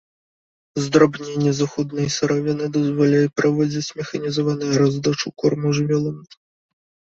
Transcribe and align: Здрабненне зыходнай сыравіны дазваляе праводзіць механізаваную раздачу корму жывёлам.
Здрабненне 0.85 1.51
зыходнай 1.59 2.07
сыравіны 2.15 2.65
дазваляе 2.79 3.21
праводзіць 3.41 3.95
механізаваную 4.01 4.73
раздачу 4.83 5.35
корму 5.45 5.69
жывёлам. 5.81 6.19